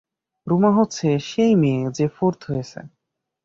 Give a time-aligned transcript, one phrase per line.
[0.47, 2.79] রুমা হচ্ছে সেই মেয়ে যে ফোর্থ হয়েছে।